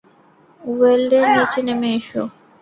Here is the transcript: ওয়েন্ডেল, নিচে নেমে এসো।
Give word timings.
ওয়েন্ডেল, 0.61 1.23
নিচে 1.35 1.59
নেমে 1.67 1.89
এসো। 1.97 2.21